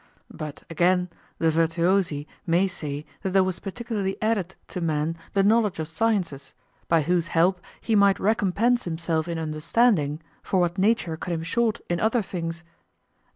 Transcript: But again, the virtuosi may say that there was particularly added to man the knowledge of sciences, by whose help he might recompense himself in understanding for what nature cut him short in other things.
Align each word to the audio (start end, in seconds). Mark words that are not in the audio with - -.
But 0.33 0.63
again, 0.67 1.11
the 1.37 1.51
virtuosi 1.51 2.27
may 2.47 2.67
say 2.67 3.05
that 3.21 3.33
there 3.33 3.43
was 3.43 3.59
particularly 3.59 4.19
added 4.19 4.55
to 4.69 4.81
man 4.81 5.15
the 5.33 5.43
knowledge 5.43 5.77
of 5.77 5.87
sciences, 5.87 6.55
by 6.87 7.03
whose 7.03 7.27
help 7.27 7.61
he 7.79 7.95
might 7.95 8.19
recompense 8.19 8.85
himself 8.85 9.27
in 9.27 9.37
understanding 9.37 10.19
for 10.41 10.59
what 10.59 10.79
nature 10.79 11.17
cut 11.17 11.35
him 11.35 11.43
short 11.43 11.81
in 11.87 11.99
other 11.99 12.23
things. 12.23 12.63